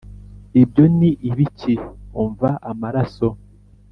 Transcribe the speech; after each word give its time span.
ibyo 0.61 0.83
ni 0.97 1.09
ibiki 1.29 1.73
Umva 2.21 2.49
Amaraso 2.71 3.27